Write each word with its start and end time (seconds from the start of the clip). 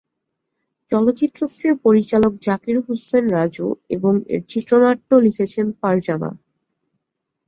চলচ্চিত্রটির 0.89 1.73
পরিচালক 1.85 2.33
জাকির 2.41 2.77
হোসেন 2.85 3.23
রাজু 3.29 3.67
এবং 3.89 4.13
এর 4.33 4.41
চিত্রনাট্য 4.51 5.09
লিখেছেন 5.25 5.65
ফারজানা। 5.79 6.29